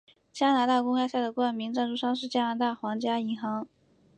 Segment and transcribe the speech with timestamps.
[0.33, 3.67] 加拿大公开赛的冠名赞助商是加拿大皇家银行。